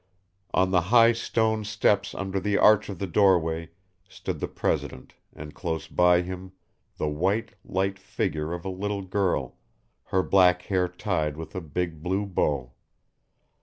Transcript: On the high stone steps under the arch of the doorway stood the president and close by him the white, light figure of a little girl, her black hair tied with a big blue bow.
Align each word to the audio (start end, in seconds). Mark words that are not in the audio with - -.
On 0.51 0.71
the 0.71 0.81
high 0.89 1.11
stone 1.13 1.63
steps 1.63 2.15
under 2.15 2.39
the 2.39 2.57
arch 2.57 2.89
of 2.89 2.97
the 2.97 3.05
doorway 3.05 3.69
stood 4.09 4.39
the 4.39 4.47
president 4.47 5.13
and 5.31 5.53
close 5.53 5.87
by 5.87 6.23
him 6.23 6.53
the 6.97 7.07
white, 7.07 7.53
light 7.63 7.99
figure 7.99 8.51
of 8.51 8.65
a 8.65 8.69
little 8.69 9.03
girl, 9.03 9.57
her 10.05 10.23
black 10.23 10.63
hair 10.63 10.87
tied 10.87 11.37
with 11.37 11.53
a 11.53 11.61
big 11.61 12.01
blue 12.01 12.25
bow. 12.25 12.71